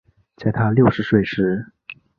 [0.35, 1.63] 在她六十岁时